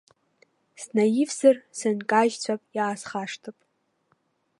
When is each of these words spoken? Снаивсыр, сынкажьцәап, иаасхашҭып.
Снаивсыр, 0.81 1.55
сынкажьцәап, 1.77 2.61
иаасхашҭып. 2.75 3.57